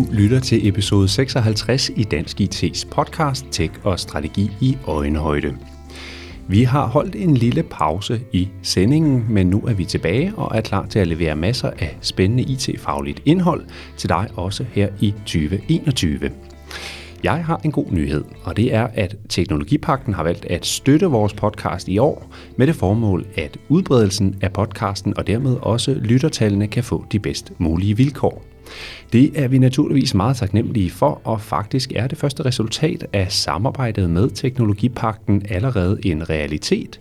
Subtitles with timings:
[0.00, 5.56] Du lytter til episode 56 i Dansk IT's podcast Tech og Strategi i Øjenhøjde.
[6.48, 10.60] Vi har holdt en lille pause i sendingen, men nu er vi tilbage og er
[10.60, 13.64] klar til at levere masser af spændende IT-fagligt indhold
[13.96, 16.30] til dig også her i 2021.
[17.22, 21.34] Jeg har en god nyhed, og det er, at Teknologipakten har valgt at støtte vores
[21.34, 26.84] podcast i år med det formål, at udbredelsen af podcasten og dermed også lyttertallene kan
[26.84, 28.49] få de bedst mulige vilkår.
[29.12, 34.10] Det er vi naturligvis meget taknemmelige for, og faktisk er det første resultat af samarbejdet
[34.10, 37.00] med Teknologipakten allerede en realitet.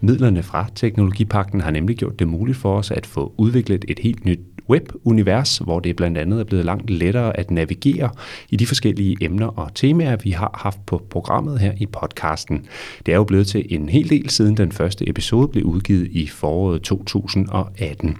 [0.00, 4.24] Midlerne fra Teknologipakten har nemlig gjort det muligt for os at få udviklet et helt
[4.24, 8.10] nyt webunivers, hvor det blandt andet er blevet langt lettere at navigere
[8.50, 12.66] i de forskellige emner og temaer, vi har haft på programmet her i podcasten.
[13.06, 16.26] Det er jo blevet til en hel del siden den første episode blev udgivet i
[16.26, 18.16] foråret 2018.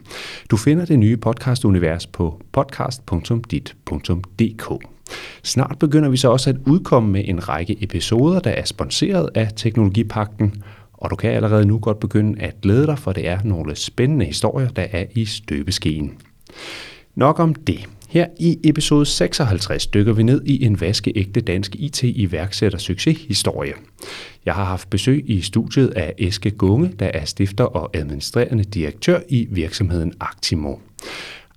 [0.51, 4.85] Du finder det nye podcastunivers på podcast.dit.dk.
[5.43, 9.49] Snart begynder vi så også at udkomme med en række episoder, der er sponsoreret af
[9.57, 13.77] Teknologipakten, og du kan allerede nu godt begynde at glæde dig, for det er nogle
[13.77, 16.15] spændende historier, der er i støbeskeen.
[17.15, 17.89] Nok om det.
[18.09, 23.73] Her i episode 56 dykker vi ned i en vaskeægte dansk IT-iværksætter succeshistorie.
[24.45, 29.21] Jeg har haft besøg i studiet af Eske Gunge, der er stifter og administrerende direktør
[29.29, 30.77] i virksomheden Actimo.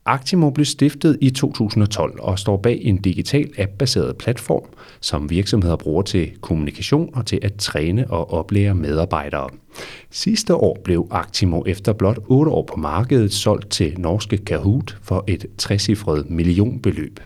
[0.05, 4.65] Actimo blev stiftet i 2012 og står bag en digital app-baseret platform,
[5.01, 9.49] som virksomheder bruger til kommunikation og til at træne og oplære medarbejdere.
[10.09, 15.23] Sidste år blev Actimo efter blot 8 år på markedet solgt til norske Kahoot for
[15.27, 17.19] et trecifret millionbeløb.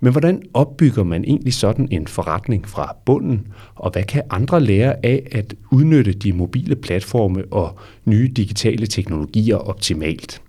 [0.00, 5.06] Men hvordan opbygger man egentlig sådan en forretning fra bunden, og hvad kan andre lære
[5.06, 10.42] af at udnytte de mobile platforme og nye digitale teknologier optimalt?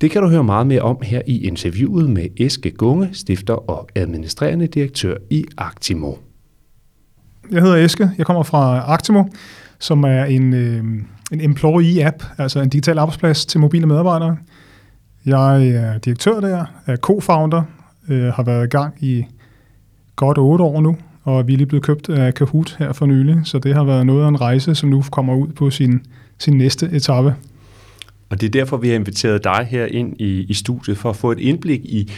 [0.00, 3.88] Det kan du høre meget mere om her i interviewet med Eske Gunge, stifter og
[3.94, 6.14] administrerende direktør i Actimo.
[7.50, 9.24] Jeg hedder Eske, jeg kommer fra Actimo,
[9.78, 10.84] som er en, øh,
[11.32, 14.36] en employee-app, altså en digital arbejdsplads til mobile medarbejdere.
[15.26, 17.62] Jeg er direktør der, er co-founder,
[18.08, 19.24] øh, har været i gang i
[20.16, 23.36] godt otte år nu, og vi er lige blevet købt af Kahoot her for nylig,
[23.44, 26.06] så det har været noget af en rejse, som nu kommer ud på sin,
[26.38, 27.34] sin næste etape.
[28.30, 31.16] Og det er derfor, vi har inviteret dig her ind i, i studiet, for at
[31.16, 32.12] få et indblik i,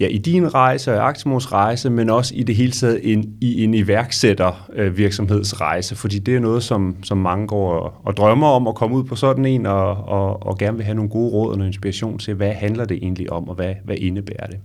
[0.00, 3.64] ja, i din rejse og Actimos rejse, men også i det hele taget en, i
[3.64, 8.74] en iværksættervirksomhedsrejse, fordi det er noget, som, som mange går og, og drømmer om at
[8.74, 11.58] komme ud på sådan en, og, og, og gerne vil have nogle gode råd og
[11.58, 14.56] noget inspiration til, hvad handler det egentlig om, og hvad, hvad indebærer det.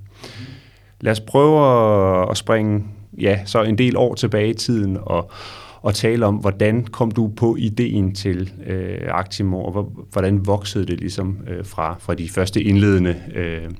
[1.03, 2.83] Lad os prøve at springe
[3.19, 5.31] ja, så en del år tilbage i tiden, og,
[5.81, 10.99] og tale om, hvordan kom du på ideen til øh, Actimo, og hvordan voksede det
[10.99, 13.71] ligesom øh, fra, fra de første indledende øh,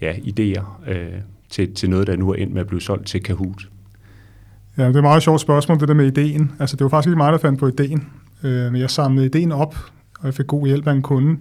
[0.00, 3.22] ja, idéer øh, til, til noget, der nu er endt med at blive solgt til
[3.22, 3.68] Kahoot?
[4.76, 6.52] Ja, det er et meget sjovt spørgsmål, det der med ideen.
[6.60, 8.06] Altså, det var faktisk ikke mig, der fandt på ideen,
[8.42, 9.76] øh, men jeg samlede ideen op,
[10.20, 11.38] og jeg fik god hjælp af en kunde.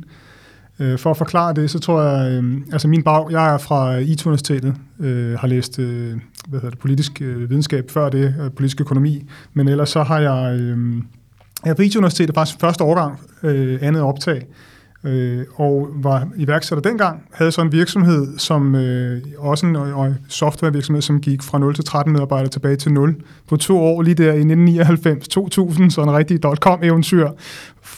[0.80, 3.96] Øh, for at forklare det, så tror jeg, øh, altså min bag, jeg er fra
[3.96, 6.18] IT-universitetet, øh, har læst øh,
[6.48, 10.20] hvad hedder det, politisk øh, videnskab før det, øh, politisk økonomi, men ellers så har
[10.20, 10.78] jeg, øh,
[11.66, 14.46] jeg er på IT-universitetet faktisk første årgang, øh, andet optag,
[15.04, 21.02] øh, og var iværksætter dengang, havde så en virksomhed, som øh, også en øh, softwarevirksomhed,
[21.02, 23.16] som gik fra 0 til 13 medarbejdere tilbage til 0
[23.48, 27.30] på to år, lige der i 1999-2000, så en rigtig dot-com-eventyr,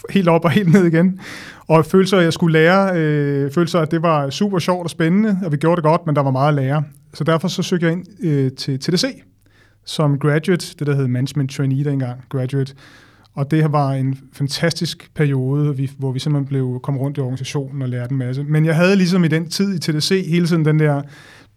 [0.10, 1.20] helt op og helt ned igen.
[1.68, 4.84] Og følte så, at jeg skulle lære, øh, følte så, at det var super sjovt
[4.84, 6.84] og spændende, og vi gjorde det godt, men der var meget at lære.
[7.14, 9.06] Så derfor så søgte jeg ind øh, til TDC
[9.86, 12.74] som graduate, det der hed management trainee dengang, graduate.
[13.36, 17.82] Og det var en fantastisk periode, vi, hvor vi simpelthen blev kom rundt i organisationen
[17.82, 18.44] og lærte en masse.
[18.44, 21.02] Men jeg havde ligesom i den tid i TDC hele tiden den der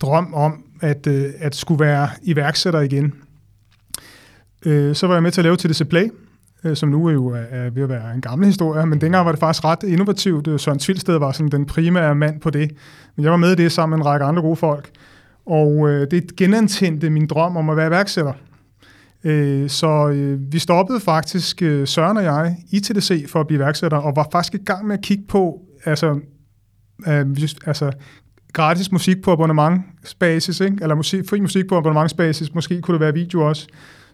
[0.00, 3.14] drøm om, at, øh, at skulle være iværksætter igen.
[4.66, 6.10] Øh, så var jeg med til at lave TDC Play,
[6.64, 9.32] øh, som nu er jo er ved at være en gammel historie, men dengang var
[9.32, 10.60] det faktisk ret innovativt.
[10.60, 12.70] Søren Tvilsted var sådan den primære mand på det.
[13.16, 14.90] Men jeg var med i det sammen med en række andre gode folk.
[15.46, 18.32] Og det genantændte min drøm om at være iværksætter.
[19.28, 23.58] Øh, så øh, vi stoppede faktisk, øh, Søren og jeg, i TDC for at blive
[23.58, 26.20] iværksætter, og var faktisk i gang med at kigge på, altså,
[27.06, 27.26] øh,
[27.66, 27.92] altså
[28.52, 30.78] gratis musik på abonnementsbasis, ikke?
[30.82, 33.66] eller musik, fri musik på abonnementsbasis, måske kunne det være video også.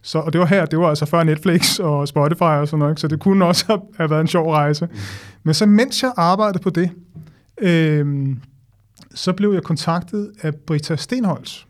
[0.02, 3.00] Så, og det var her, det var altså før Netflix og Spotify og sådan noget,
[3.00, 4.87] så det kunne også have, have været en sjov rejse.
[4.87, 4.93] Mm.
[5.43, 6.90] Men så mens jeg arbejdede på det,
[7.61, 8.37] øh,
[9.14, 11.64] så blev jeg kontaktet af Britta Stenholz.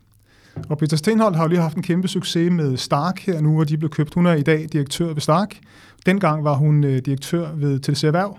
[0.69, 3.63] Og Britta Stenholz har jo lige haft en kæmpe succes med Stark her nu, hvor
[3.63, 4.13] de blev købt.
[4.13, 5.57] Hun er i dag direktør ved Stark.
[6.05, 8.37] Dengang var hun øh, direktør ved TDC Erhverv.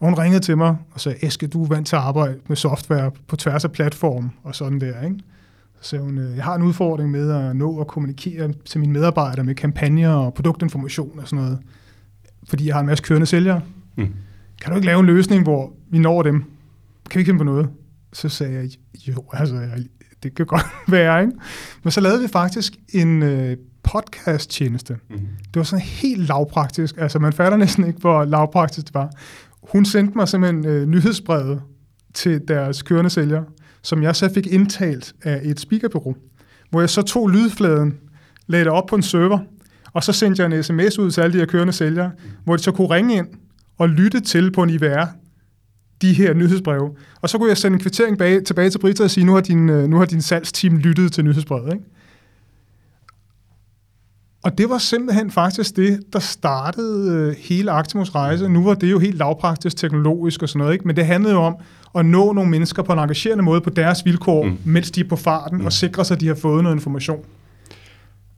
[0.00, 2.56] Og hun ringede til mig og sagde, Eske, du er vant til at arbejde med
[2.56, 5.16] software på tværs af platform og sådan der, ikke?
[5.80, 8.92] Så sagde hun, øh, jeg har en udfordring med at nå at kommunikere til mine
[8.92, 11.58] medarbejdere med kampagner og produktinformation og sådan noget,
[12.48, 13.60] fordi jeg har en masse kørende sælgere.
[13.96, 14.08] Mm.
[14.62, 16.44] Kan du ikke lave en løsning, hvor vi når dem?
[17.10, 17.68] Kan vi ikke på noget?
[18.12, 18.70] Så sagde jeg,
[19.08, 19.68] jo, altså,
[20.24, 21.32] det kan godt være, ikke?
[21.82, 24.96] Men så lavede vi faktisk en øh, podcast-tjeneste.
[25.10, 25.16] Mm.
[25.18, 26.94] Det var sådan helt lavpraktisk.
[26.98, 29.10] Altså, man fatter næsten ikke, hvor lavpraktisk det var.
[29.62, 31.62] Hun sendte mig simpelthen øh, nyhedsbrevet
[32.14, 33.44] til deres kørende sælgere,
[33.82, 36.14] som jeg så fik indtalt af et speakerbureau,
[36.70, 37.94] hvor jeg så tog lydfladen,
[38.46, 39.38] lagde det op på en server,
[39.92, 42.10] og så sendte jeg en sms ud til alle de her kørende sælgere,
[42.44, 43.26] hvor de så kunne ringe ind
[43.78, 45.06] og lytte til på en IVR,
[46.02, 46.90] de her nyhedsbreve.
[47.20, 49.40] Og så kunne jeg sende en kvittering bag, tilbage til Britta og sige, nu har
[49.40, 51.72] din, øh, nu har din salgsteam lyttet til nyhedsbrevet.
[51.72, 51.84] Ikke?
[54.44, 58.48] Og det var simpelthen faktisk det, der startede øh, hele Actimus rejse.
[58.48, 60.86] Nu var det jo helt lavpraktisk teknologisk og sådan noget, ikke?
[60.86, 61.56] men det handlede jo om
[61.94, 64.58] at nå nogle mennesker på en engagerende måde på deres vilkår, mm.
[64.64, 65.66] mens de er på farten, mm.
[65.66, 67.24] og sikre sig, at de har fået noget information.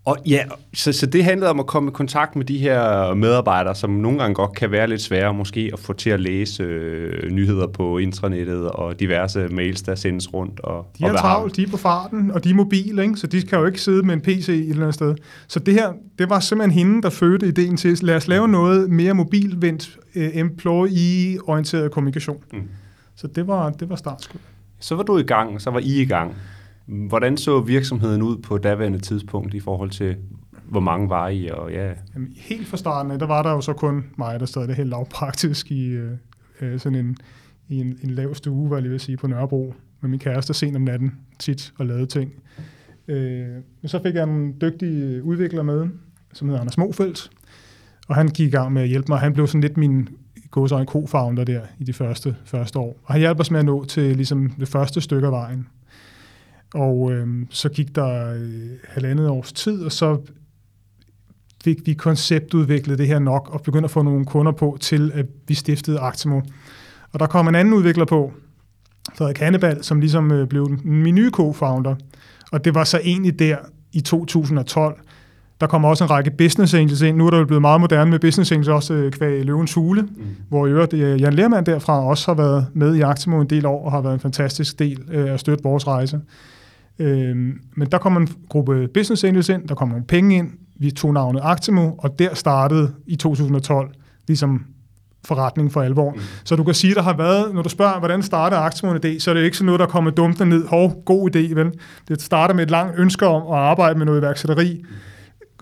[0.07, 0.45] Og ja,
[0.75, 4.19] så, så det handlede om at komme i kontakt med de her medarbejdere, som nogle
[4.19, 7.99] gange godt kan være lidt svære måske at få til at læse øh, nyheder på
[7.99, 10.61] intranettet og diverse mails, der sendes rundt.
[10.61, 13.17] Og, de er og travlt, de er på farten, og de er mobile, ikke?
[13.17, 15.15] så de kan jo ikke sidde med en PC et eller andet sted.
[15.49, 18.91] Så det her, det var simpelthen hende, der fødte ideen til, lad os lave noget
[18.91, 22.39] mere mobilvendt, uh, employee-orienteret kommunikation.
[22.53, 22.69] Mm.
[23.17, 24.41] Så det var, det var startskud.
[24.81, 26.35] Så var du i gang, så var I i gang.
[26.87, 30.17] Hvordan så virksomheden ud på daværende tidspunkt i forhold til,
[30.65, 31.49] hvor mange var I?
[31.49, 31.93] Og ja.
[32.15, 34.89] Jamen, helt fra starten der var der jo så kun mig, der stod det helt
[34.89, 36.11] lavpraktisk i øh,
[36.61, 37.17] øh, sådan en,
[37.69, 40.77] i en, en lav stue, hvad jeg vil sige, på Nørrebro, med min kæreste sent
[40.77, 42.33] om natten tit og lavede ting.
[43.09, 43.49] Øh,
[43.83, 45.89] men så fik jeg en dygtig udvikler med,
[46.33, 47.31] som hedder Anders Mofeldt,
[48.09, 49.19] og han gik i gang med at hjælpe mig.
[49.19, 50.09] Han blev sådan lidt min
[50.57, 53.01] en co-founder der i de første, første år.
[53.05, 55.67] Og han hjalp os med at nå til ligesom det første stykke af vejen.
[56.75, 60.21] Og øh, så gik der øh, halvandet års tid, og så
[61.65, 65.27] fik vi konceptudviklet det her nok, og begyndte at få nogle kunder på, til at
[65.49, 66.41] vi stiftede Actimo.
[67.13, 68.33] Og der kom en anden udvikler på,
[69.15, 71.95] Frederik Hannebal, som ligesom øh, blev min nye co-founder.
[72.53, 73.57] Og det var så egentlig der
[73.93, 75.01] i 2012.
[75.61, 77.17] Der kommer også en række business angels ind.
[77.17, 80.03] Nu er der jo blevet meget moderne med business angels, også øh, kvæg Løvens Hule,
[80.03, 80.09] mm.
[80.49, 83.67] hvor i øvrigt øh, Jan Lermand derfra også har været med i Actimo en del
[83.67, 86.21] år, og har været en fantastisk del øh, at støtte vores rejse.
[86.99, 87.37] Øh,
[87.77, 91.13] men der kom en gruppe business angels ind, der kom nogle penge ind, vi tog
[91.13, 93.91] navnet Actimo, og der startede i 2012
[94.27, 94.65] ligesom
[95.25, 96.13] forretning for alvor.
[96.13, 96.21] Mm.
[96.45, 99.19] Så du kan sige, der har været, når du spørger, hvordan starter Actimo en idé,
[99.19, 100.67] så er det ikke sådan noget, der kommer dumt ned.
[100.67, 101.73] Hov, god idé, vel?
[102.09, 104.81] Det starter med et langt ønske om at arbejde med noget iværksætteri.
[104.81, 104.87] Mm.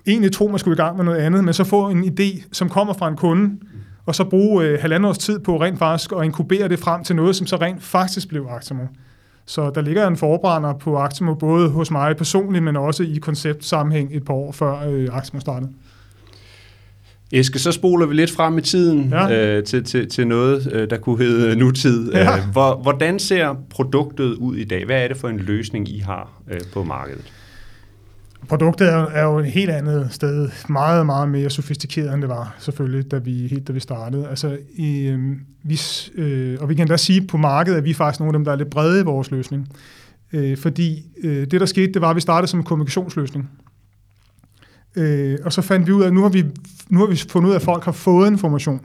[0.07, 2.69] Egentlig tro, man skulle i gang med noget andet, men så få en idé, som
[2.69, 3.59] kommer fra en kunde, mm.
[4.07, 7.17] og så bruge øh, halvandet års tid på rent faktisk at inkubere det frem til
[7.17, 8.83] noget, som så rent faktisk blev Actimo.
[9.47, 14.17] Så der ligger en forbrænder på Actimo, både hos mig personligt, men også i konceptsammenhæng
[14.17, 15.71] et par år før øh, Actimo startede.
[17.33, 19.57] Eske, så spoler vi lidt frem i tiden ja.
[19.57, 22.13] øh, til, til, til noget, øh, der kunne hedde nutid.
[22.13, 22.37] Ja.
[22.37, 24.85] Øh, hvor, hvordan ser produktet ud i dag?
[24.85, 27.33] Hvad er det for en løsning, I har øh, på markedet?
[28.49, 32.55] Produktet er, er jo et helt andet sted, meget, meget mere sofistikeret, end det var,
[32.59, 34.29] selvfølgelig, da vi, helt da vi startede.
[34.29, 35.81] Altså, i, øh, vi,
[36.15, 38.45] øh, og vi kan da sige på markedet, at vi er faktisk nogle af dem,
[38.45, 39.69] der er lidt brede i vores løsning.
[40.33, 43.51] Øh, fordi øh, det, der skete, det var, at vi startede som en kommunikationsløsning.
[44.97, 46.45] Øh, og så fandt vi ud af, at nu har vi,
[46.89, 48.81] nu har vi fundet ud af, at folk har fået information.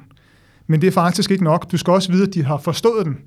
[0.68, 1.72] Men det er faktisk ikke nok.
[1.72, 3.18] Du skal også vide, at de har forstået den.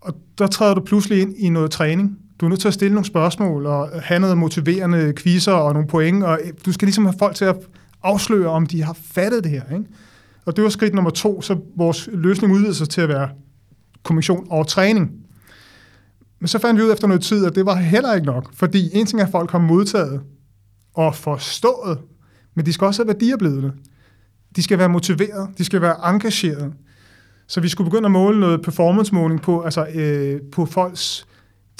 [0.00, 2.18] Og der træder du pludselig ind i noget træning.
[2.40, 5.88] Du er nødt til at stille nogle spørgsmål og have noget motiverende quizzer og nogle
[5.88, 7.56] point, og du skal ligesom have folk til at
[8.02, 9.62] afsløre, om de har fattet det her.
[9.72, 9.84] Ikke?
[10.46, 13.28] Og det var skridt nummer to, så vores løsning udvidede sig til at være
[14.02, 15.10] kommission og træning.
[16.40, 18.90] Men så fandt vi ud efter noget tid, at det var heller ikke nok, fordi
[18.92, 20.20] en ting er, at folk har modtaget
[20.94, 21.98] og forstået,
[22.54, 23.70] men de skal også have værdier
[24.56, 26.72] De skal være motiveret, de skal være engageret.
[27.46, 31.26] Så vi skulle begynde at måle noget performance-måling på, altså, øh, på folks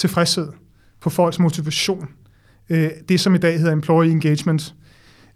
[0.02, 0.48] tilfredshed,
[1.00, 2.08] på folks motivation.
[2.70, 4.74] Øh, det, som i dag hedder employee engagement.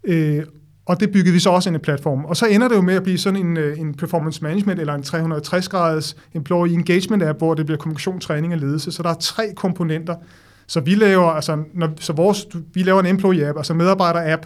[0.03, 0.43] Øh,
[0.85, 2.25] og det byggede vi så også ind i platformen.
[2.25, 4.93] Og så ender det jo med at blive sådan en, øh, en performance management eller
[4.93, 8.91] en 360-graders employee engagement app, hvor det bliver kommunikation, træning og ledelse.
[8.91, 10.15] Så der er tre komponenter.
[10.67, 14.45] Så vi laver, altså, når, så vores, vi laver en employee app, altså medarbejder app,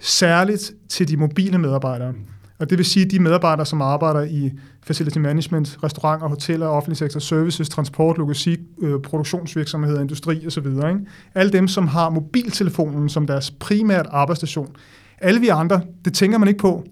[0.00, 2.14] særligt til de mobile medarbejdere.
[2.58, 6.96] Og det vil sige, at de medarbejdere, som arbejder i facility management, restauranter, hoteller, offentlig
[6.96, 10.66] sektor, services, transport, logistik, øh, produktionsvirksomheder, industri osv.
[10.66, 10.98] Ikke?
[11.34, 14.76] Alle dem, som har mobiltelefonen som deres primært arbejdsstation.
[15.18, 16.84] Alle vi andre, det tænker man ikke på.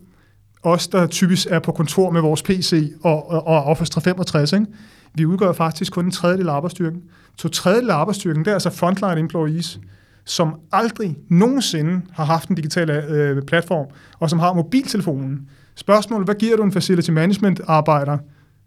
[0.62, 4.66] Os, der typisk er på kontor med vores PC og, og, og Office 365, ikke?
[5.14, 7.02] vi udgør faktisk kun en tredjedel af arbejdsstyrken.
[7.38, 9.80] To tredjedel af arbejdsstyrken, det er altså frontline employees,
[10.24, 13.86] som aldrig nogensinde har haft en digital øh, platform,
[14.18, 15.48] og som har mobiltelefonen.
[15.74, 18.18] Spørgsmålet, hvad giver du en facility management arbejder?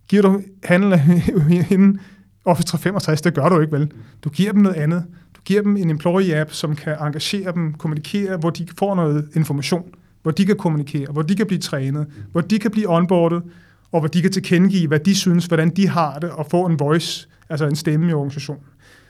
[0.07, 0.97] Giver du handel
[1.69, 1.99] hende
[2.45, 3.21] Office 365?
[3.21, 3.91] Det gør du ikke, vel?
[4.23, 5.03] Du giver dem noget andet.
[5.35, 9.83] Du giver dem en employee-app, som kan engagere dem, kommunikere, hvor de får noget information,
[10.23, 13.43] hvor de kan kommunikere, hvor de kan blive trænet, hvor de kan blive onboardet,
[13.91, 16.79] og hvor de kan tilkendegive, hvad de synes, hvordan de har det, og få en
[16.79, 18.63] voice, altså en stemme i organisationen.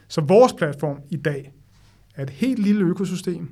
[0.08, 1.52] Så vores platform i dag
[2.18, 3.50] er et helt lille økosystem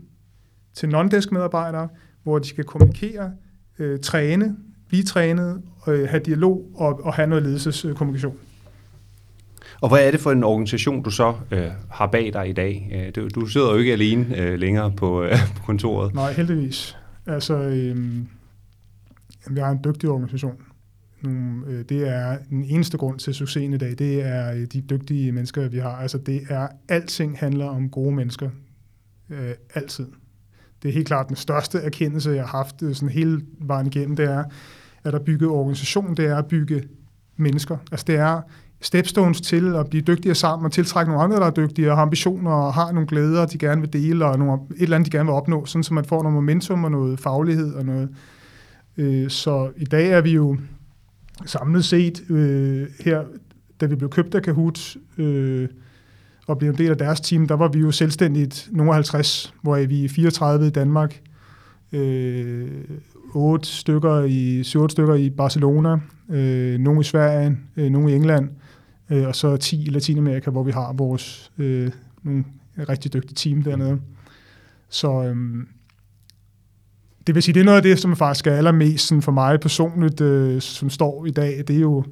[0.73, 1.89] til non-desk medarbejdere,
[2.23, 3.31] hvor de skal kommunikere,
[3.79, 4.55] øh, træne,
[4.87, 8.37] blive trænet, øh, have dialog og, og have noget ledelseskommunikation.
[9.81, 12.91] Og hvad er det for en organisation, du så øh, har bag dig i dag?
[12.93, 16.13] Øh, du, du sidder jo ikke alene øh, længere på, øh, på kontoret.
[16.13, 16.97] Nej, heldigvis.
[17.25, 17.95] Altså, øh,
[19.49, 20.55] vi har en dygtig organisation.
[21.67, 25.31] Øh, det er den eneste grund til succesen i dag, det er øh, de dygtige
[25.31, 25.95] mennesker, vi har.
[25.95, 28.49] Altså, det er, alting handler om gode mennesker.
[29.29, 30.05] Øh, altid
[30.85, 34.15] det er helt klart den største erkendelse, jeg har haft øh, sådan hele vejen igennem,
[34.15, 34.43] det er,
[35.03, 36.83] at at bygge organisation, det er at bygge
[37.37, 37.77] mennesker.
[37.91, 38.41] Altså det er
[38.81, 42.03] stepstones til at blive dygtigere sammen og tiltrække nogle andre, der er dygtige og har
[42.03, 45.17] ambitioner og har nogle glæder, de gerne vil dele og nogle, et eller andet, de
[45.17, 48.09] gerne vil opnå, sådan så man får noget momentum og noget faglighed og noget.
[48.97, 50.57] Øh, så i dag er vi jo
[51.45, 53.23] samlet set øh, her,
[53.81, 55.69] da vi blev købt af Kahoot, øh,
[56.47, 59.87] og blev en del af deres team, der var vi jo selvstændigt nogle 50, hvor
[59.87, 61.21] vi er 34 i Danmark,
[61.91, 62.69] øh,
[63.33, 65.97] 8 stykker i, 7 stykker i Barcelona,
[66.29, 68.49] øh, nogle i Sverige, øh, nogle i England,
[69.09, 71.91] øh, og så 10 i Latinamerika, hvor vi har vores øh,
[72.23, 72.43] nogle
[72.89, 73.99] rigtig dygtige team dernede.
[74.89, 75.63] Så øh,
[77.27, 79.59] det vil sige, det er noget af det, som faktisk er allermest sådan for mig
[79.59, 82.03] personligt, øh, som står i dag, det er jo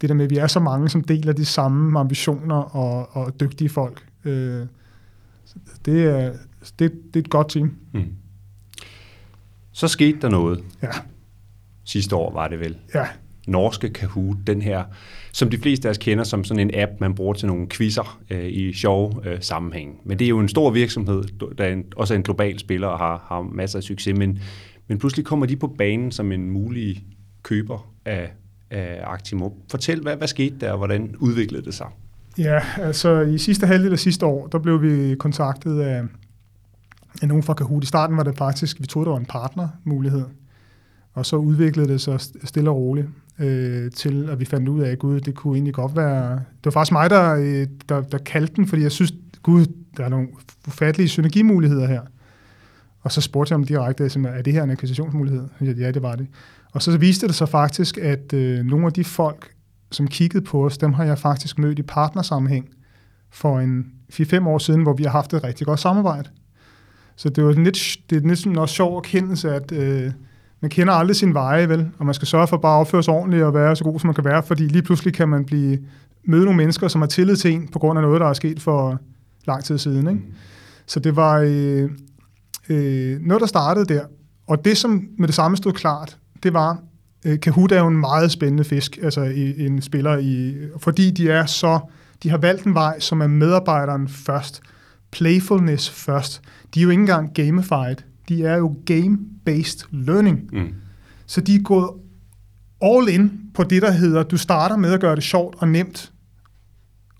[0.00, 3.40] det der med, at vi er så mange, som deler de samme ambitioner og, og
[3.40, 4.06] dygtige folk.
[4.24, 4.66] Øh,
[5.84, 6.32] det, er,
[6.78, 7.76] det, det er et godt team.
[7.92, 8.12] Mm.
[9.72, 10.64] Så skete der noget.
[10.82, 10.88] Ja.
[11.84, 12.76] Sidste år var det vel.
[12.94, 13.06] Ja.
[13.46, 14.84] Norske Kahoot, den her,
[15.32, 18.20] som de fleste af os kender som sådan en app, man bruger til nogle quizzer
[18.30, 20.00] øh, i sjove øh, sammenhæng.
[20.04, 21.24] Men det er jo en stor virksomhed,
[21.58, 24.38] der er en, også er en global spiller og har, har masser af succes, men,
[24.88, 27.04] men pludselig kommer de på banen som en mulig
[27.42, 28.30] køber af
[28.70, 29.50] af Actimo.
[29.70, 31.86] Fortæl, hvad, hvad skete der, og hvordan udviklede det sig?
[32.38, 36.02] Ja, altså i sidste halvdel af sidste år, der blev vi kontaktet af,
[37.22, 37.84] af nogen fra Kahoot.
[37.84, 40.24] I starten var det faktisk, vi troede, der var en partnermulighed.
[41.16, 43.06] Og så udviklede det sig stille og roligt
[43.38, 46.32] øh, til, at vi fandt ud af, at gud, det kunne egentlig godt være...
[46.32, 50.04] Det var faktisk mig, der, øh, der, der kaldte den, fordi jeg synes, gud, der
[50.04, 50.28] er nogle
[50.66, 52.00] ufattelige synergimuligheder her.
[53.00, 55.48] Og så spurgte jeg om direkte, altså, er det her en akquisitionsmulighed?
[55.60, 56.26] Ja, det var det.
[56.72, 59.54] Og så viste det sig faktisk, at øh, nogle af de folk,
[59.90, 62.68] som kiggede på os, dem har jeg faktisk mødt i partnersammenhæng
[63.30, 66.28] for en 4-5 år siden, hvor vi har haft et rigtig godt samarbejde.
[67.16, 70.12] Så det var lidt, det er lidt også sjov erkendelse, at øh,
[70.66, 71.90] man kender aldrig sin veje, vel?
[71.98, 74.08] Og man skal sørge for bare at opføre sig ordentligt og være så god, som
[74.08, 75.78] man kan være, fordi lige pludselig kan man blive
[76.24, 78.62] møde nogle mennesker, som har tillid til en på grund af noget, der er sket
[78.62, 79.00] for
[79.46, 80.08] lang tid siden.
[80.08, 80.20] Ikke?
[80.86, 81.90] Så det var øh,
[82.68, 84.04] øh, noget, der startede der.
[84.46, 86.78] Og det, som med det samme stod klart, det var,
[87.24, 91.30] øh, Kahoot er jo en meget spændende fisk, altså i, en spiller, i, fordi de
[91.30, 91.78] er så,
[92.22, 94.60] de har valgt en vej, som er medarbejderen først,
[95.10, 96.42] playfulness først.
[96.74, 97.96] De er jo ikke engang gamified,
[98.28, 100.48] de er jo game-based learning.
[100.52, 100.74] Mm.
[101.26, 101.90] Så de er gået
[102.82, 106.12] all in på det, der hedder, du starter med at gøre det sjovt og nemt,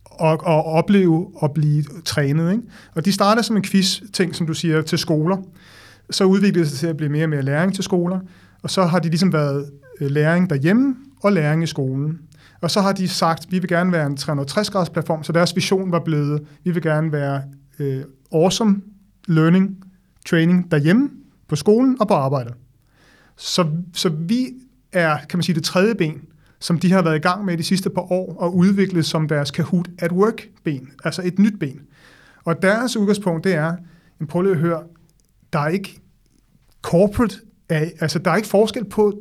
[0.04, 2.52] og, og opleve og blive trænet.
[2.52, 2.62] Ikke?
[2.94, 5.36] Og de starter som en quiz-ting, som du siger, til skoler.
[6.10, 8.20] Så udviklede det sig til at blive mere og mere læring til skoler.
[8.62, 9.70] Og så har de ligesom været
[10.00, 12.18] øh, læring derhjemme og læring i skolen.
[12.60, 15.92] Og så har de sagt, vi vil gerne være en 360-graders platform, så deres vision
[15.92, 17.42] var blevet, vi vil gerne være
[17.78, 18.80] øh, awesome
[19.28, 19.76] learning,
[20.26, 21.11] training derhjemme,
[21.49, 22.54] på skolen og på arbejdet.
[23.37, 24.47] Så, så vi
[24.92, 26.23] er, kan man sige, det tredje ben,
[26.61, 29.50] som de har været i gang med de sidste par år og udviklet som deres
[29.50, 31.80] Kahoot at Work ben, altså et nyt ben.
[32.45, 33.76] Og deres udgangspunkt, det er,
[34.28, 34.83] prøv lige at høre,
[35.52, 36.00] der er ikke
[36.83, 37.37] corporate
[37.68, 39.21] er, altså, der er ikke forskel på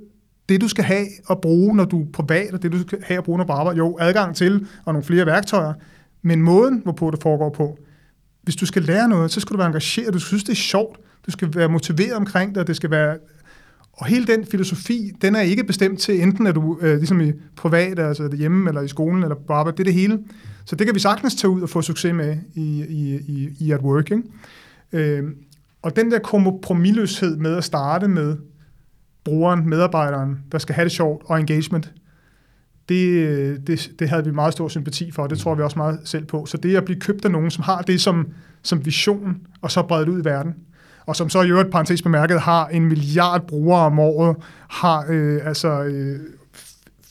[0.50, 3.18] det, du skal have at bruge, når du er privat, og det, du skal have
[3.18, 3.78] at bruge, når du arbejder.
[3.78, 5.74] Jo, adgang til og nogle flere værktøjer,
[6.22, 7.78] men måden, hvorpå det foregår på.
[8.46, 11.00] Hvis du skal lære noget, så skal du være engageret, du synes, det er sjovt.
[11.25, 13.18] Du skal være motiveret omkring det, og det skal være...
[13.94, 17.32] Og hele den filosofi, den er ikke bestemt til enten, at du øh, ligesom i
[17.56, 20.20] privat, altså hjemme eller i skolen eller på arbejde, det er det hele.
[20.66, 23.72] Så det kan vi sagtens tage ud og få succes med i, i, i, i
[23.72, 24.12] at work.
[24.12, 24.24] Ikke?
[24.92, 25.24] Øh,
[25.82, 28.38] og den der kompromilløshed med at starte med
[29.24, 31.92] brugeren, medarbejderen, der skal have det sjovt, og engagement,
[32.89, 36.00] det, det, det havde vi meget stor sympati for, og det tror vi også meget
[36.04, 36.46] selv på.
[36.46, 38.27] Så det at blive købt af nogen, som har det som,
[38.63, 40.56] som vision, og så bredt ud i verden,
[41.06, 44.36] og som så i øvrigt parentes bemærket har en milliard brugere om året,
[44.70, 46.20] har øh, altså øh,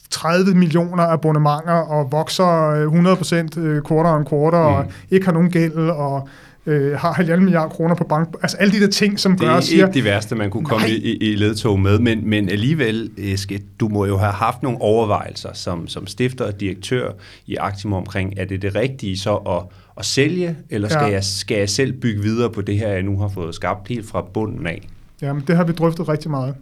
[0.09, 4.75] 30 millioner abonnementer og vokser 100% øh, quarter on quarter mm.
[4.75, 6.29] og ikke har nogen gæld og
[6.65, 8.35] øh, har halvanden milliard kroner på bank.
[8.41, 9.59] Altså alle de der ting, som gør...
[9.59, 13.11] Det er ikke det værste, man kunne komme i, i ledtog med, men, men alligevel,
[13.17, 17.11] Eske, du må jo have haft nogle overvejelser som, som stifter og direktør
[17.45, 19.63] i Actimo omkring, er det det rigtige så at,
[19.97, 21.11] at sælge, eller skal, ja.
[21.11, 24.07] jeg, skal jeg selv bygge videre på det her, jeg nu har fået skabt helt
[24.07, 24.87] fra bunden af?
[25.21, 26.55] Jamen, det har vi drøftet rigtig meget.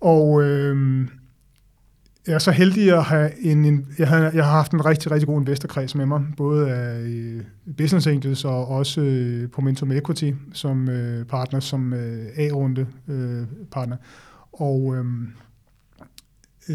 [0.00, 0.42] Og...
[0.42, 1.06] Øh,
[2.26, 5.10] jeg er så heldig at have en, en jeg, har, jeg har haft en rigtig,
[5.10, 7.42] rigtig god investorkreds med mig, både af øh,
[7.76, 13.42] Business Angels og også øh, på Momentum Equity som øh, partner, som øh, A-runde øh,
[13.72, 13.96] partner.
[14.52, 15.04] Og øh,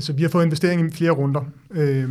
[0.02, 1.42] så vi har fået investering i flere runder.
[1.72, 2.10] Øh,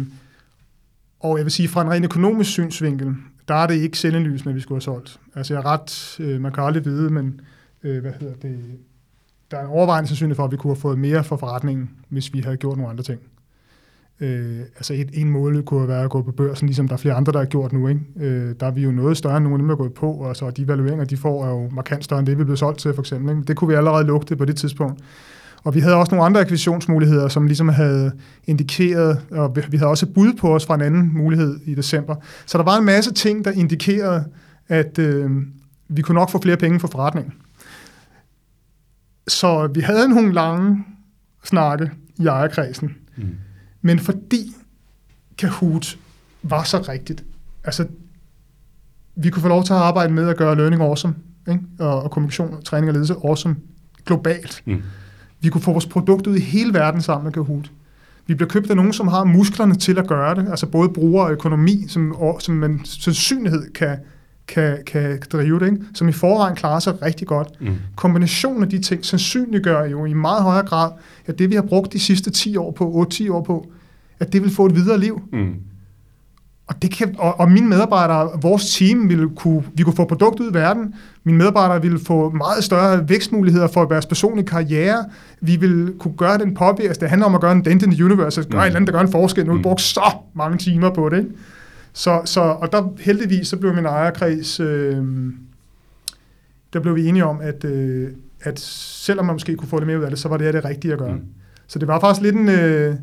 [1.21, 3.15] og jeg vil sige, fra en ren økonomisk synsvinkel,
[3.49, 5.21] der er det ikke selvindlysende, at vi skulle have solgt.
[5.35, 7.41] Altså jeg er ret, øh, man kan aldrig vide, men
[7.83, 8.59] øh, hvad hedder det,
[9.51, 12.35] der er en overvejende sandsynlighed for, at vi kunne have fået mere for forretningen, hvis
[12.35, 13.21] vi havde gjort nogle andre ting.
[14.21, 16.99] Øh, altså et, en mål kunne have været at gå på børsen, ligesom der er
[16.99, 17.89] flere andre, der har gjort nu.
[17.89, 18.01] Ikke?
[18.21, 20.13] Øh, der er vi jo noget større end nogle af dem, der er gået på,
[20.13, 22.79] og så de valueringer, de får, er jo markant større end det, vi blev solgt
[22.79, 23.31] til, for eksempel.
[23.31, 23.43] Ikke?
[23.43, 25.01] Det kunne vi allerede lugte på det tidspunkt.
[25.65, 28.13] Og vi havde også nogle andre akquisitionsmuligheder, som ligesom havde
[28.47, 32.15] indikeret, og vi havde også bud på os fra en anden mulighed i december.
[32.47, 34.25] Så der var en masse ting, der indikerede,
[34.69, 35.31] at øh,
[35.89, 37.33] vi kunne nok få flere penge for forretningen.
[39.29, 40.85] Så vi havde nogle lange
[41.45, 42.97] snakke i ejerkredsen.
[43.17, 43.37] Mm.
[43.83, 44.55] Men fordi
[45.39, 45.99] Kahoot
[46.43, 47.25] var så rigtigt,
[47.65, 47.87] altså
[49.17, 51.15] vi kunne få lov til at arbejde med at gøre learning awesome,
[51.49, 51.61] ikke?
[51.79, 53.57] Og, og kommunikation, træning og ledelse awesome
[54.07, 54.63] globalt.
[54.67, 54.83] Mm.
[55.41, 57.71] Vi kunne få vores produkt ud i hele verden sammen med Kahoot.
[58.27, 61.25] Vi bliver købt af nogen, som har musklerne til at gøre det, altså både bruger
[61.25, 63.99] og økonomi, som, som man sandsynlighed kan,
[64.49, 65.85] kan, kan drive det, ikke?
[65.95, 67.49] som i forvejen klarer sig rigtig godt.
[67.61, 67.75] Mm.
[67.97, 70.91] Kombinationen af de ting sandsynliggør jo i meget højere grad,
[71.27, 73.67] at det vi har brugt de sidste 10 år på, 8-10 år på,
[74.21, 75.21] at det vil få et videre liv.
[75.33, 75.55] Mm.
[76.67, 80.45] Og, det kan, og, og mine medarbejdere, vores team, ville kunne, vi kunne få produktet
[80.45, 80.95] ud i verden.
[81.25, 85.05] Mine medarbejdere ville få meget større vækstmuligheder for deres personlige karriere.
[85.41, 86.89] Vi vil kunne gøre den påvirkning.
[86.89, 88.63] Altså, det handler om at gøre en dent in the universe, at gøre mm.
[88.63, 89.45] et eller andet, der gør en forskel.
[89.45, 89.63] Nu har vi mm.
[89.63, 91.19] brugt så mange timer på det.
[91.19, 91.31] Ikke?
[91.93, 95.05] Så, så, og der heldigvis, så blev min ejerkreds, øh,
[96.73, 99.99] der blev vi enige om, at, øh, at selvom man måske kunne få det mere
[99.99, 101.15] ud af det, så var det det rigtige at gøre.
[101.15, 101.25] Mm.
[101.67, 102.95] Så det var faktisk lidt en, øh,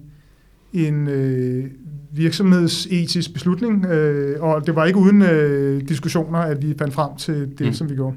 [0.74, 1.66] en øh,
[2.12, 7.50] virksomhedsetisk beslutning, øh, og det var ikke uden øh, diskussioner, at vi fandt frem til
[7.58, 7.74] det, mm.
[7.74, 8.16] som vi gjorde.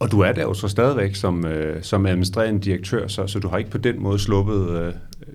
[0.00, 3.48] Og du er der jo så stadigvæk som, øh, som administrerende direktør, så, så du
[3.48, 4.92] har ikke på den måde sluppet øh,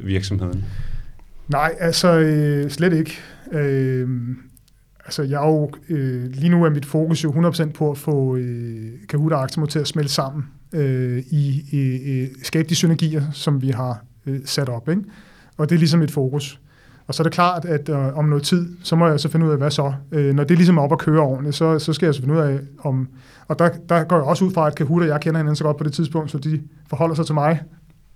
[0.07, 0.65] virksomheden?
[1.47, 3.19] Nej, altså øh, slet ikke.
[3.51, 4.09] Øh,
[5.05, 8.35] altså jeg er jo, øh, lige nu er mit fokus jo 100% på at få
[8.35, 13.61] øh, Kahoot og Actimo til at smelte sammen øh, i, i, skabe de synergier, som
[13.61, 14.89] vi har øh, sat op.
[14.89, 15.01] Ikke?
[15.57, 16.59] Og det er ligesom et fokus.
[17.07, 19.45] Og så er det klart, at øh, om noget tid, så må jeg så finde
[19.45, 19.93] ud af, hvad så?
[20.11, 22.21] Øh, når det ligesom er ligesom op at køre ordentligt, så, så skal jeg så
[22.21, 23.07] finde ud af, om...
[23.47, 25.63] Og der, der går jeg også ud fra, at Kahoot og jeg kender hinanden så
[25.63, 27.61] godt på det tidspunkt, så de forholder sig til mig,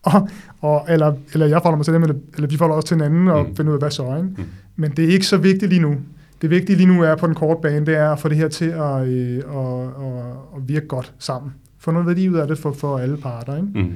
[0.03, 0.29] og,
[0.61, 3.27] og, eller, eller jeg forholder mig til dem, eller, eller vi forholder os til hinanden
[3.27, 3.55] og mm.
[3.55, 4.21] finder ud af, hvad så er.
[4.21, 4.35] Mm.
[4.75, 5.95] Men det er ikke så vigtigt lige nu.
[6.41, 8.47] Det vigtige lige nu er på den korte bane, det er at få det her
[8.47, 10.23] til at, øh, at, at,
[10.55, 11.53] at virke godt sammen.
[11.77, 13.55] Få noget værdi ud af det for, for alle parter.
[13.55, 13.67] Ikke?
[13.75, 13.93] Mm.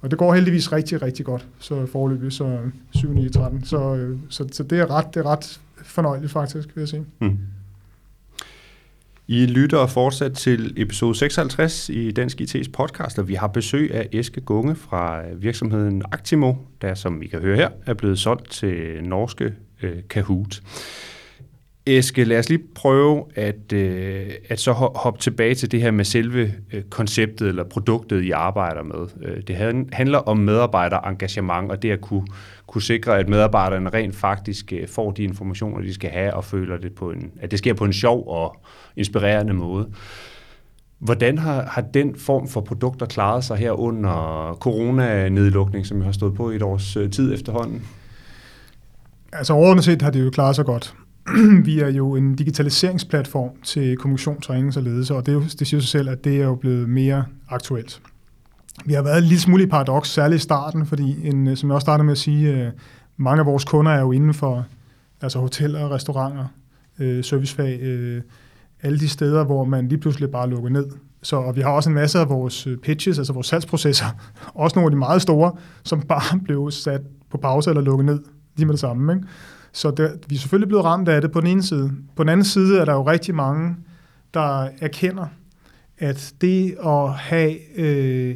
[0.00, 2.58] Og det går heldigvis rigtig, rigtig godt, så forløbig, så
[2.90, 3.64] 7 9 13.
[3.64, 7.04] Så, øh, så, så det, er ret, det er ret fornøjeligt faktisk, vil jeg sige.
[7.20, 7.38] Mm.
[9.26, 14.08] I lytter fortsat til episode 56 i Dansk IT's podcast, og vi har besøg af
[14.12, 18.50] Eske Gunge fra øh, virksomheden Actimo, der som vi kan høre her, er blevet solgt
[18.50, 20.60] til norske øh, Kahoot.
[21.86, 26.04] Eske, lad os lige prøve at, øh, at så hoppe tilbage til det her med
[26.04, 29.06] selve øh, konceptet eller produktet, I arbejder med.
[29.22, 29.56] Øh, det
[29.92, 32.26] handler om medarbejderengagement og det at kunne,
[32.66, 36.76] kunne sikre, at medarbejderne rent faktisk øh, får de informationer, de skal have og føler
[36.76, 38.56] det på en, at det sker på en sjov og
[38.96, 39.88] inspirerende måde.
[40.98, 46.12] Hvordan har, har den form for produkter klaret sig her under coronanedlukning, som vi har
[46.12, 47.86] stået på i et års øh, tid efterhånden?
[49.32, 50.94] Altså overordnet set har det jo klaret sig godt.
[51.64, 55.66] vi er jo en digitaliseringsplatform til kommunikation, træning og ledelse, og det, er jo, det
[55.66, 58.00] siger sig selv, at det er jo blevet mere aktuelt.
[58.84, 61.68] Vi har været en lille smule i paradoks, særligt i starten, fordi, en, øh, som
[61.68, 62.72] jeg også startede med at sige, øh,
[63.16, 64.66] mange af vores kunder er jo inden for
[65.20, 66.46] altså hoteller, restauranter,
[66.98, 68.22] øh, servicefag, øh,
[68.82, 70.86] alle de steder, hvor man lige pludselig bare lukker ned.
[71.22, 74.06] Så og vi har også en masse af vores øh, pitches, altså vores salgsprocesser,
[74.54, 75.52] også nogle af de meget store,
[75.84, 78.20] som bare blev sat på pause eller lukket ned
[78.56, 79.12] lige med det samme.
[79.12, 79.26] Ikke?
[79.74, 81.92] Så det, vi er selvfølgelig blevet ramt af det på den ene side.
[82.16, 83.76] På den anden side er der jo rigtig mange,
[84.34, 85.26] der erkender,
[85.98, 88.34] at det at have øh,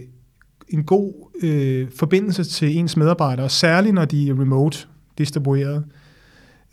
[0.69, 4.79] en god øh, forbindelse til ens medarbejdere, særligt når de er remote
[5.19, 5.85] distribueret,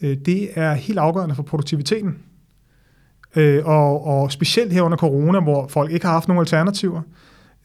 [0.01, 2.17] øh, det er helt afgørende for produktiviteten.
[3.35, 7.01] Øh, og, og specielt her under corona, hvor folk ikke har haft nogen alternativer,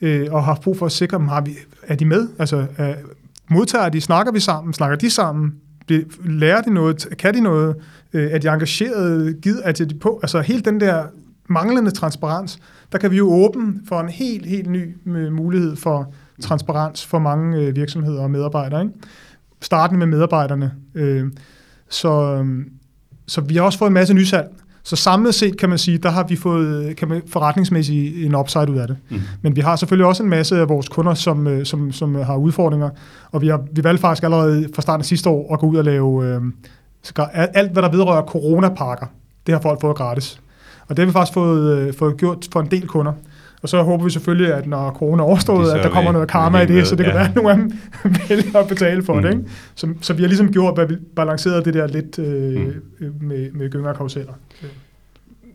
[0.00, 1.50] øh, og har brug for at sikre dem, har vi,
[1.82, 2.28] er de med?
[2.38, 2.94] Altså, er,
[3.50, 5.54] modtager de, snakker vi sammen, snakker de sammen,
[6.24, 7.76] lærer de noget, kan de noget,
[8.12, 11.04] øh, er de engagerede, gider, er de på, altså helt den der
[11.48, 12.58] manglende transparens,
[12.92, 17.18] der kan vi jo åbne for en helt, helt ny øh, mulighed for transparens for
[17.18, 18.82] mange øh, virksomheder og medarbejdere.
[18.82, 18.94] Ikke?
[19.60, 20.72] Starten med medarbejderne.
[20.94, 21.32] Øh,
[21.88, 22.64] så, øhm,
[23.26, 24.48] så vi har også fået en masse nysalg.
[24.82, 28.70] Så samlet set kan man sige, der har vi fået kan man, forretningsmæssigt en upside
[28.70, 28.96] ud af det.
[29.10, 29.20] Mm.
[29.42, 32.36] Men vi har selvfølgelig også en masse af vores kunder, som, øh, som, som har
[32.36, 32.90] udfordringer,
[33.32, 35.76] og vi har vi valgte faktisk allerede fra starten af sidste år at gå ud
[35.76, 36.40] og lave øh,
[37.32, 39.06] alt, hvad der vedrører coronapakker.
[39.46, 40.40] Det har folk fået gratis.
[40.88, 43.12] Og det har vi faktisk fået, øh, fået gjort for en del kunder.
[43.62, 46.60] Og så håber vi selvfølgelig, at når corona er overstået, at der kommer noget karma
[46.60, 47.18] i det, så det kan ja.
[47.18, 47.72] være, at nogle af dem
[48.28, 49.22] vælger at betale for mm.
[49.22, 49.30] det.
[49.30, 49.44] Ikke?
[49.74, 53.14] Så, så vi har ligesom gjort, hvad vi balancerede det der lidt øh, mm.
[53.20, 54.32] med, med gynger og karuseller.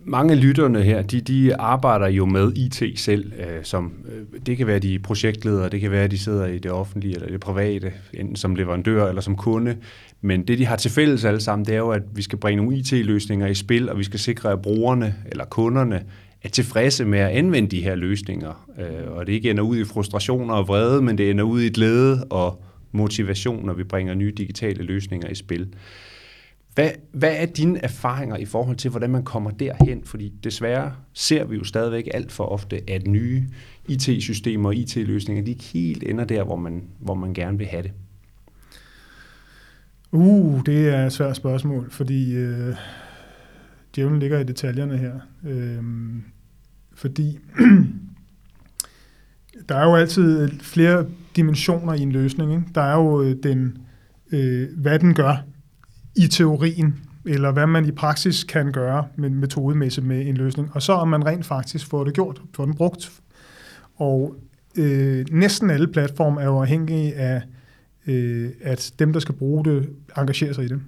[0.08, 4.58] Mange af lytterne her, de, de arbejder jo med IT selv, øh, som øh, det
[4.58, 7.40] kan være de projektledere, det kan være, at de sidder i det offentlige eller det
[7.40, 9.76] private, enten som leverandør eller som kunde.
[10.22, 12.64] Men det, de har til fælles alle sammen, det er jo, at vi skal bringe
[12.64, 16.04] nogle IT-løsninger i spil, og vi skal sikre, at brugerne eller kunderne
[16.46, 19.84] er tilfredse med at anvende de her løsninger, øh, og det ikke ender ud i
[19.84, 24.34] frustrationer og vrede, men det ender ud i glæde og motivation, når vi bringer nye
[24.38, 25.74] digitale løsninger i spil.
[26.76, 30.04] Hvad, hvad er dine erfaringer i forhold til, hvordan man kommer derhen?
[30.04, 33.44] Fordi desværre ser vi jo stadigvæk alt for ofte, at nye
[33.88, 37.84] IT-systemer og IT-løsninger, de ikke helt ender der, hvor man, hvor man gerne vil have
[37.84, 37.92] det.
[40.12, 42.76] Uh, det er et svært spørgsmål, fordi øh,
[43.96, 45.14] djævlen ligger i detaljerne her.
[45.46, 45.84] Øh,
[46.96, 47.38] fordi
[49.70, 51.06] der er jo altid flere
[51.36, 52.52] dimensioner i en løsning.
[52.52, 52.64] Ikke?
[52.76, 53.78] Der er jo øh, den,
[54.32, 55.44] øh, hvad den gør
[56.16, 60.82] i teorien, eller hvad man i praksis kan gøre med metodemæssigt med en løsning, og
[60.82, 63.12] så om man rent faktisk får det gjort, får den brugt.
[63.96, 64.36] Og
[64.78, 67.42] øh, næsten alle platforme er jo afhængige af,
[68.08, 70.82] øh, at dem, der skal bruge det, engagerer sig i det.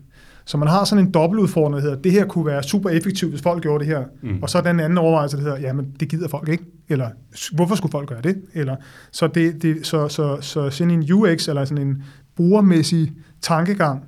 [0.47, 3.41] Så man har sådan en dobbeltudfordring, der hedder, det her kunne være super effektivt, hvis
[3.41, 4.03] folk gjorde det her.
[4.21, 4.39] Mm.
[4.41, 6.63] Og så den anden overvejelse, der hedder, jamen det gider folk ikke.
[6.89, 7.10] Eller
[7.53, 8.41] hvorfor skulle folk gøre det?
[8.53, 8.75] Eller,
[9.12, 12.03] så, det, det, så, så, så sådan en UX, eller sådan en
[12.36, 14.03] brugermæssig tankegang,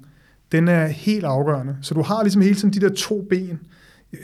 [0.51, 1.77] den er helt afgørende.
[1.81, 3.59] Så du har ligesom hele tiden de der to ben.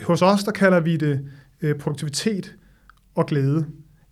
[0.02, 1.20] Hos os, der kalder vi det
[1.62, 2.54] øh, produktivitet
[3.14, 3.66] og glæde,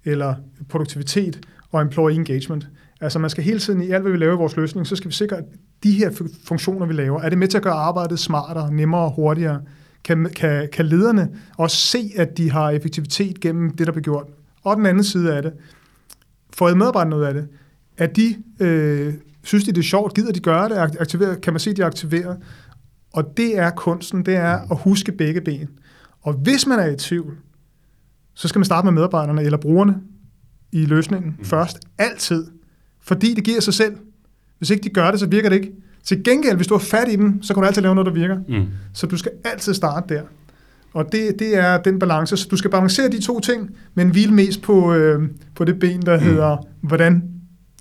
[0.05, 0.35] eller
[0.69, 1.41] produktivitet
[1.71, 2.69] og employee engagement.
[3.05, 5.09] Altså man skal hele tiden i alt, hvad vi laver i vores løsning, så skal
[5.09, 5.45] vi sikre, at
[5.83, 6.11] de her
[6.45, 9.61] funktioner, vi laver, er det med til at gøre arbejdet smartere, nemmere og hurtigere?
[10.05, 14.27] Kan, kan, kan lederne også se, at de har effektivitet gennem det, der bliver gjort?
[14.63, 15.53] Og den anden side af det,
[16.55, 17.49] får medarbejderne noget af det?
[17.99, 21.61] At de øh, synes, de det er sjovt, gider de gøre det, aktiverer, kan man
[21.61, 22.37] se, at de er aktiveret?
[23.13, 25.69] Og det er kunsten, det er at huske begge ben.
[26.23, 27.37] Og hvis man er i tvivl,
[28.35, 30.01] så skal man starte med medarbejderne eller brugerne
[30.73, 31.45] i løsningen mm.
[31.45, 32.47] først, altid.
[33.05, 33.97] Fordi det giver sig selv.
[34.59, 35.73] Hvis ikke de gør det, så virker det ikke.
[36.05, 38.13] Til gengæld, hvis du har fat i dem, så kan du altid lave noget, der
[38.13, 38.39] virker.
[38.49, 38.67] Mm.
[38.93, 40.23] Så du skal altid starte der.
[40.93, 42.37] Og det, det er den balance.
[42.37, 46.03] Så du skal balancere de to ting, men hvile mest på, øh, på det ben,
[46.03, 46.25] der mm.
[46.25, 47.23] hedder, hvordan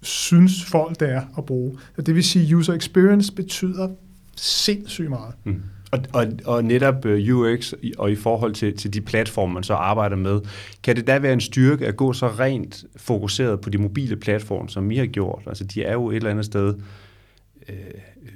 [0.01, 1.77] synes folk, det er at bruge.
[2.05, 3.89] Det vil sige, user experience betyder
[4.35, 5.33] sindssygt meget.
[5.43, 5.61] Mm.
[5.93, 9.73] Og, og, og netop øh, UX og i forhold til, til de platforme, man så
[9.73, 10.39] arbejder med,
[10.83, 14.69] kan det da være en styrke at gå så rent fokuseret på de mobile platforme,
[14.69, 15.43] som vi har gjort?
[15.47, 16.73] Altså, de er jo et eller andet sted
[17.69, 17.75] øh,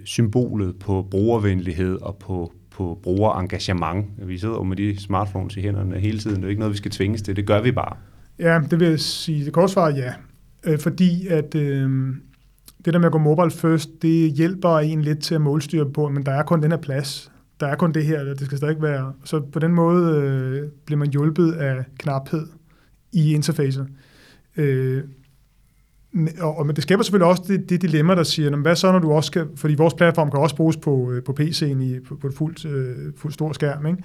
[0.06, 4.06] symbolet på brugervenlighed og på, på brugerengagement.
[4.18, 6.36] Vi sidder jo med de smartphones i hænderne hele tiden.
[6.36, 7.36] Det er ikke noget, vi skal tvinges til.
[7.36, 7.96] Det gør vi bare.
[8.40, 9.46] Ja, det vil jeg sige.
[9.46, 10.14] Det korte svar ja.
[10.64, 11.90] Øh, fordi at øh,
[12.86, 16.10] det der med at gå mobile first, det hjælper en lidt til at målstyre på,
[16.10, 18.82] men der er kun den her plads der er kun det her, det skal stadig
[18.82, 19.14] være.
[19.24, 22.48] Så på den måde øh, bliver man hjulpet af knaphed
[23.12, 23.88] i interfacet.
[24.58, 25.04] Øh,
[26.40, 29.12] og, og det skaber selvfølgelig også det, det dilemma, der siger, hvad så når du
[29.12, 32.28] også skal, fordi vores platform kan også bruges på, øh, på PC'en i, på, på
[32.28, 34.04] et fuldt, øh, fuldt stor skærm, ikke?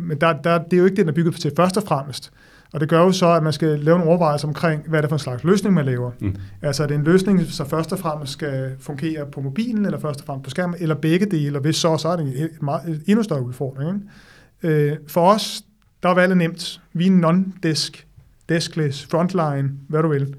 [0.00, 2.32] Men der, der, det er jo ikke det, den er bygget til først og fremmest.
[2.72, 5.08] Og det gør jo så, at man skal lave en overvejelse omkring, hvad er det
[5.08, 6.10] for en slags løsning, man laver.
[6.20, 6.36] Mm.
[6.62, 10.20] Altså er det en løsning, som først og fremmest skal fungere på mobilen, eller først
[10.20, 12.62] og fremmest på skærmen, eller begge dele, og hvis så, så er det en, et
[12.62, 14.02] meget, et endnu større udfordring.
[14.62, 14.90] Ikke?
[14.90, 15.62] Øh, for os,
[16.02, 16.80] der er valget nemt.
[16.92, 18.06] Vi er non-disk,
[18.48, 20.34] deskless, frontline, hvad du vil,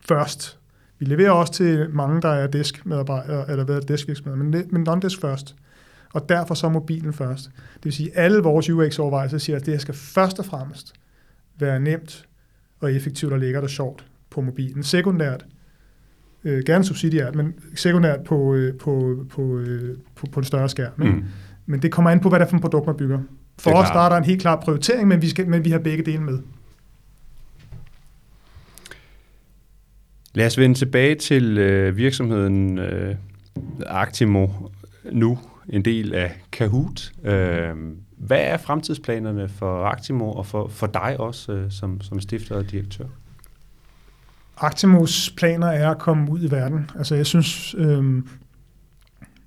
[0.00, 0.58] først.
[0.98, 5.54] Vi leverer også til mange, der er disk-medarbejdere, eller hvad disk men, men non-disk først.
[6.12, 7.44] Og derfor så mobilen først.
[7.74, 10.94] Det vil sige, at alle vores UX-overvejelser siger, at det her skal først og fremmest
[11.58, 12.28] være nemt
[12.80, 14.82] og effektivt og lækkert og sjovt på mobilen.
[14.82, 15.46] Sekundært,
[16.44, 21.02] øh, gerne subsidiært, men sekundært på, øh, på, på, øh, på, på en større skærm.
[21.02, 21.14] Ikke?
[21.14, 21.24] Mm.
[21.66, 23.20] Men det kommer an på, hvad det er for en produkt, man bygger.
[23.58, 26.22] For os starter en helt klar prioritering, men vi, skal, men vi har begge dele
[26.22, 26.38] med.
[30.34, 33.14] Lad os vende tilbage til øh, virksomheden øh,
[33.86, 34.46] Actimo
[35.12, 37.12] nu, en del af Kahoot.
[37.24, 37.74] Øh,
[38.18, 42.70] hvad er fremtidsplanerne for Actimo og for, for dig også øh, som, som stifter og
[42.70, 43.04] direktør?
[44.56, 46.90] Actimos planer er at komme ud i verden.
[46.96, 48.04] Altså jeg synes, øh,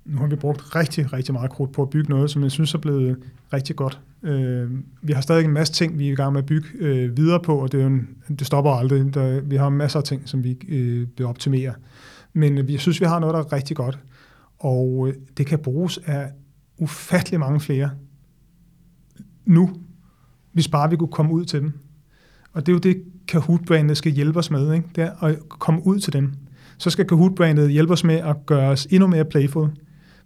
[0.04, 2.74] nu har vi brugt rigtig, rigtig meget krudt på at bygge noget, som jeg synes
[2.74, 3.18] er blevet
[3.52, 4.00] rigtig godt.
[4.22, 4.70] Øh,
[5.02, 7.40] vi har stadig en masse ting, vi er i gang med at bygge øh, videre
[7.40, 9.14] på, og det, er jo en, det stopper aldrig.
[9.14, 11.74] Der, vi har masser af ting, som vi øh, vil optimere.
[12.32, 13.98] Men øh, jeg synes, vi har noget, der er rigtig godt.
[14.58, 16.30] Og øh, det kan bruges af
[16.78, 17.90] ufattelig mange flere
[19.44, 19.70] nu,
[20.52, 21.72] hvis bare vi kunne komme ud til dem.
[22.52, 24.88] Og det er jo det, Kahoot-brandet skal hjælpe os med, ikke?
[24.94, 26.32] det er at komme ud til dem.
[26.78, 29.70] Så skal Kahoot-brandet hjælpe os med at gøre os endnu mere playful.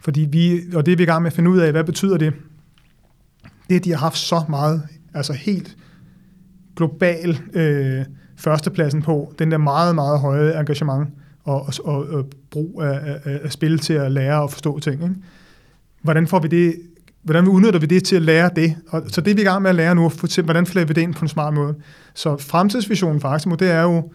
[0.01, 2.17] Fordi vi, og det er vi i gang med at finde ud af, hvad betyder
[2.17, 2.35] det?
[3.71, 4.83] Det, de har haft så meget,
[5.15, 5.77] altså helt
[6.77, 8.05] global øh,
[8.37, 11.09] førstepladsen på, den der meget, meget høje engagement
[11.45, 15.03] og, og, og, og brug af, af, af spil til at lære og forstå ting.
[15.03, 15.15] Ikke?
[16.03, 16.75] Hvordan får vi det
[17.27, 18.77] hvordan udnytter vi det til at lære det?
[18.89, 20.93] Og, så det er vi i gang med at lære nu, for, hvordan flæber vi
[20.93, 21.75] det ind på en smart måde.
[22.15, 24.11] Så fremtidsvisionen for Actimo, det er jo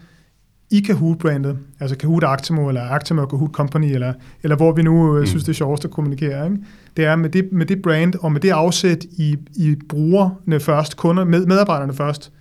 [0.69, 5.19] i Kahoot-brandet, altså Kahoot Actimo, eller Actimo Kahoot Company, eller, eller hvor vi nu øh,
[5.19, 5.25] mm.
[5.25, 6.45] synes, det er sjovest at kommunikere.
[6.45, 6.57] Ikke?
[6.97, 10.97] Det er med det, med det brand, og med det afsæt i, i brugerne først,
[10.97, 12.31] kunder, med, medarbejderne først,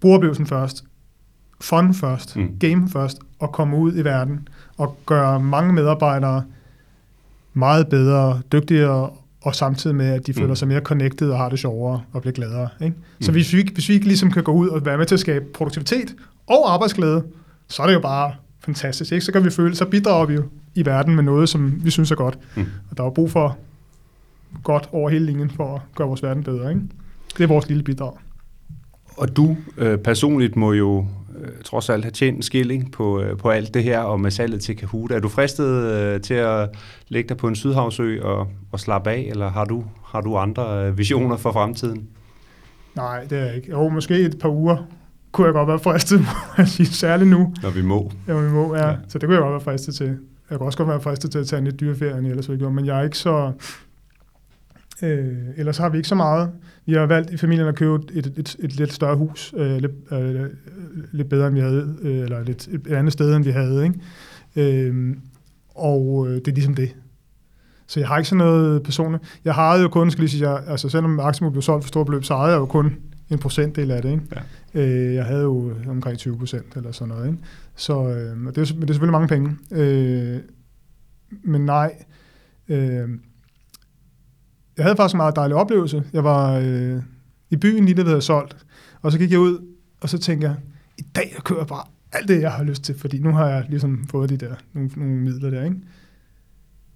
[0.00, 0.84] brugeroplevelsen først,
[1.60, 2.48] fun først, mm.
[2.60, 6.44] game først, og komme ud i verden, og gøre mange medarbejdere
[7.54, 9.10] meget bedre, dygtigere
[9.42, 10.56] og samtidig med, at de føler mm.
[10.56, 12.68] sig mere connected og har det sjovere og bliver gladere.
[12.80, 12.96] Ikke?
[13.20, 13.34] Så mm.
[13.34, 15.44] hvis, vi, hvis vi ikke ligesom kan gå ud og være med til at skabe
[15.54, 16.14] produktivitet
[16.46, 17.24] og arbejdsglæde,
[17.68, 19.12] så er det jo bare fantastisk.
[19.12, 19.24] Ikke?
[19.24, 20.42] Så kan vi føle, så bidrager vi jo
[20.74, 22.38] i verden med noget, som vi synes er godt.
[22.56, 22.66] Mm.
[22.90, 23.58] Og der er brug for
[24.62, 26.70] godt over hele linjen for at gøre vores verden bedre.
[26.70, 26.82] Ikke?
[27.36, 28.12] Det er vores lille bidrag.
[29.20, 31.06] Og du øh, personligt må jo
[31.40, 34.30] øh, trods alt have tjent en skilling på, øh, på alt det her, og med
[34.30, 35.10] salget til Kahoot.
[35.10, 36.68] Er du fristet øh, til at
[37.08, 40.86] lægge dig på en sydhavsø og, og slappe af, eller har du, har du andre
[40.86, 42.08] øh, visioner for fremtiden?
[42.96, 43.70] Nej, det er jeg ikke.
[43.70, 44.76] Jo, måske et par uger
[45.32, 46.20] kunne jeg godt være fristet,
[47.00, 47.54] særligt nu.
[47.62, 48.12] Når vi må.
[48.28, 48.88] Ja, vi må, ja.
[48.88, 48.94] ja.
[49.08, 50.18] Så det kunne jeg godt være fristet til.
[50.50, 52.70] Jeg kunne også godt være fristet til at tage en lidt dyreferie, end ellers ikke
[52.70, 53.52] men jeg er ikke så...
[55.02, 56.50] Øh, ellers har vi ikke så meget.
[56.86, 59.76] Vi har valgt i familien at købe et, et, et, et lidt større hus, øh,
[59.76, 60.46] lidt, øh,
[61.12, 63.84] lidt bedre end vi havde, øh, eller lidt, et andet sted end vi havde.
[63.84, 64.86] Ikke?
[64.86, 65.16] Øh,
[65.74, 66.96] og øh, det er ligesom det.
[67.86, 69.40] Så jeg har ikke sådan noget personligt.
[69.44, 72.06] Jeg har jo kun, skal lige sige, jeg, altså selvom aktien blev solgt for stort
[72.06, 72.96] beløb, så ejede jeg jo kun
[73.30, 74.10] en procentdel af det.
[74.10, 74.22] Ikke?
[74.74, 74.86] Ja.
[74.86, 77.26] Øh, jeg havde jo omkring 20 procent eller sådan noget.
[77.26, 77.38] Ikke?
[77.76, 79.56] Så øh, det, er, det er selvfølgelig mange penge.
[79.72, 80.38] Øh,
[81.42, 81.94] men nej,
[82.68, 83.08] øh,
[84.80, 86.02] jeg havde faktisk en meget dejlig oplevelse.
[86.12, 87.02] Jeg var øh,
[87.50, 88.56] i byen lige vi havde solgt,
[89.02, 89.58] og så gik jeg ud,
[90.00, 90.56] og så tænkte jeg,
[90.98, 93.64] i dag jeg kører bare alt det, jeg har lyst til, fordi nu har jeg
[93.68, 95.76] ligesom fået de der, nogle, nogle midler der, ikke?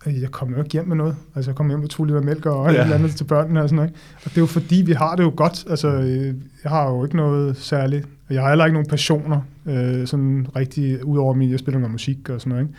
[0.06, 1.16] Jeg kom jo ikke hjem med noget.
[1.34, 2.78] Altså, jeg kom hjem med to liter mælk og ja.
[2.78, 3.92] et eller andet til børnene og sådan noget.
[4.16, 5.64] Og det er jo fordi, vi har det jo godt.
[5.70, 8.08] Altså, øh, jeg har jo ikke noget særligt.
[8.30, 12.28] Jeg har heller ikke nogen passioner, øh, sådan rigtig, udover min, jeg spiller noget musik
[12.28, 12.78] og sådan noget, ikke?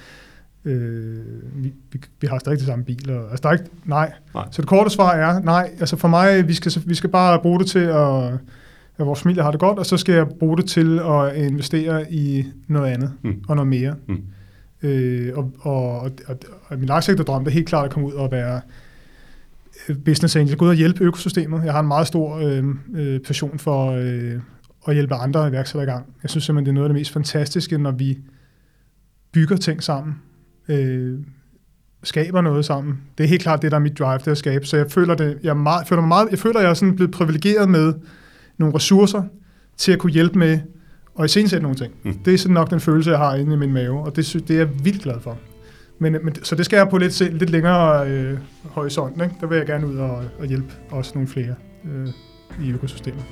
[0.66, 3.30] Øh, vi, vi, vi har stadig de samme biler.
[3.30, 4.12] Altså, der er ikke, nej.
[4.34, 4.48] nej.
[4.52, 5.72] Så det korte svar er, nej.
[5.80, 8.34] Altså for mig, vi skal, vi skal bare bruge det til at,
[8.98, 12.14] at vores familie har det godt, og så skal jeg bruge det til at investere
[12.14, 13.44] i noget andet mm.
[13.48, 13.96] og noget mere.
[14.08, 14.24] Mm.
[14.84, 18.14] Øh, og, og, og, og min langsigtede drøm det er helt klart at komme ud
[18.14, 18.62] og være
[19.90, 21.66] øh, business angel, gå ud og hjælpe økosystemet.
[21.66, 24.40] Jeg har en meget stor øh, øh, passion for øh,
[24.88, 26.06] at hjælpe andre iværksættere i gang.
[26.24, 28.18] Jeg synes simpelthen, det er noget af det mest fantastiske, når vi
[29.32, 30.16] bygger ting sammen,
[30.70, 31.20] øh,
[32.04, 33.02] skaber noget sammen.
[33.18, 34.66] Det er helt klart det, der er mit drive, det at skabe.
[34.66, 37.12] Så jeg føler, det, jeg, meget, føler mig meget, jeg føler, jeg er sådan blevet
[37.12, 37.94] privilegeret med
[38.58, 39.24] nogle ressourcer
[39.78, 40.60] til at kunne hjælpe med
[41.16, 41.94] og iscenesætte nogle ting.
[42.04, 42.14] Mm.
[42.26, 44.52] Det er sådan nok den følelse, jeg har inde i min mave, og det, det
[44.52, 45.38] er jeg vildt glad for.
[46.00, 49.22] Men, men, så det skal jeg på lidt, lidt længere øh, horisont.
[49.22, 49.36] Ikke?
[49.42, 52.08] Der vil jeg gerne ud og, og hjælpe også nogle flere øh,
[52.68, 53.24] i økosystemet.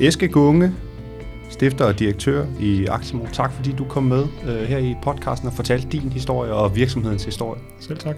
[0.00, 0.72] Eske Gunge,
[1.54, 3.24] stifter og direktør i Aximo.
[3.32, 7.24] Tak fordi du kom med øh, her i podcasten og fortalte din historie og virksomhedens
[7.24, 7.60] historie.
[7.80, 8.16] Selv tak.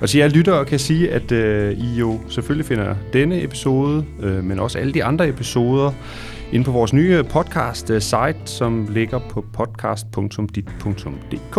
[0.00, 4.04] Og så jeg lytter og kan sige, at øh, I jo selvfølgelig finder denne episode,
[4.22, 5.92] øh, men også alle de andre episoder,
[6.52, 11.58] inde på vores nye podcast-site, som ligger på podcast.dit.dk.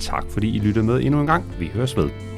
[0.00, 1.44] Tak fordi I lyttede med endnu en gang.
[1.58, 2.37] Vi høres ved.